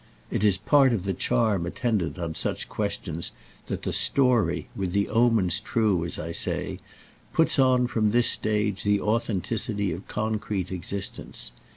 It 0.31 0.43
is 0.43 0.57
part 0.57 0.93
of 0.93 1.03
the 1.03 1.13
charm 1.13 1.67
attendant 1.67 2.17
on 2.17 2.33
such 2.33 2.67
questions 2.67 3.31
that 3.67 3.83
the 3.83 3.93
"story," 3.93 4.67
with 4.75 4.93
the 4.93 5.07
omens 5.07 5.59
true, 5.59 6.03
as 6.03 6.17
I 6.17 6.31
say, 6.31 6.79
puts 7.33 7.59
on 7.59 7.85
from 7.85 8.09
this 8.09 8.25
stage 8.27 8.81
the 8.81 8.99
authenticity 8.99 9.91
of 9.91 10.07
concrete 10.07 10.71
existence. 10.71 11.51